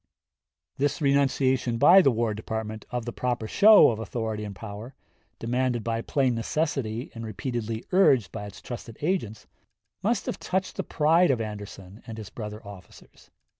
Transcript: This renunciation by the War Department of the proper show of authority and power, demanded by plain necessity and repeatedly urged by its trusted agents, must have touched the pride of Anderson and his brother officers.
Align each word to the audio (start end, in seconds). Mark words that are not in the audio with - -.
This 0.79 0.99
renunciation 0.99 1.77
by 1.77 2.01
the 2.01 2.09
War 2.09 2.33
Department 2.33 2.85
of 2.89 3.05
the 3.05 3.13
proper 3.13 3.47
show 3.47 3.91
of 3.91 3.99
authority 3.99 4.43
and 4.43 4.55
power, 4.55 4.95
demanded 5.37 5.83
by 5.83 6.01
plain 6.01 6.33
necessity 6.33 7.11
and 7.13 7.23
repeatedly 7.23 7.85
urged 7.91 8.31
by 8.31 8.47
its 8.47 8.63
trusted 8.63 8.97
agents, 9.01 9.45
must 10.01 10.25
have 10.25 10.39
touched 10.39 10.77
the 10.77 10.83
pride 10.83 11.29
of 11.29 11.39
Anderson 11.39 12.01
and 12.07 12.17
his 12.17 12.31
brother 12.31 12.65
officers. 12.65 13.29